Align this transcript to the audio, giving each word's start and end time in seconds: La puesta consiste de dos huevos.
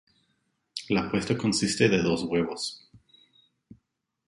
La 0.89 1.11
puesta 1.11 1.37
consiste 1.37 1.87
de 1.87 2.01
dos 2.01 2.23
huevos. 2.23 2.89